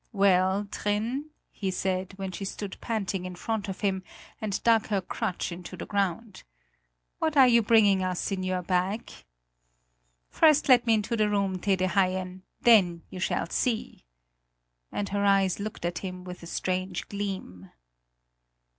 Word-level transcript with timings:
"Well, 0.13 0.65
Trin!" 0.71 1.29
he 1.51 1.69
said, 1.69 2.13
when 2.17 2.31
she 2.31 2.43
stood 2.43 2.75
panting 2.81 3.23
in 3.25 3.35
front 3.35 3.69
of 3.69 3.81
him 3.81 4.01
and 4.41 4.59
dug 4.63 4.87
her 4.87 4.99
crutch 4.99 5.51
into 5.51 5.77
the 5.77 5.85
ground, 5.85 6.41
"What 7.19 7.37
are 7.37 7.47
you 7.47 7.61
bringing 7.61 8.01
us 8.01 8.31
in 8.31 8.41
your 8.41 8.63
bag?" 8.63 9.11
"First 10.31 10.67
let 10.67 10.87
me 10.87 10.95
into 10.95 11.15
the 11.15 11.29
room, 11.29 11.59
Tede 11.59 11.85
Haien! 11.91 12.41
Then 12.61 13.03
you 13.11 13.19
shall 13.19 13.47
see!" 13.51 14.03
and 14.91 15.09
her 15.09 15.23
eyes 15.23 15.59
looked 15.59 15.85
at 15.85 15.99
him 15.99 16.23
with 16.23 16.41
a 16.41 16.47
strange 16.47 17.07
gleam. 17.07 17.69